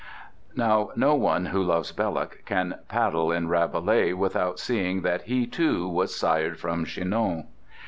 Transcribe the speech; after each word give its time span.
Now 0.55 0.89
no 0.95 1.13
one 1.13 1.45
who 1.45 1.61
loves 1.61 1.91
Belloc 1.91 2.43
can 2.45 2.79
paddle 2.89 3.31
in 3.31 3.49
Rabelais 3.49 4.13
without 4.13 4.57
seeing 4.57 5.03
that 5.03 5.21
he, 5.25 5.45
too, 5.45 5.87
was 5.87 6.15
sired 6.15 6.57
from 6.57 6.85
Chinon. 6.85 7.49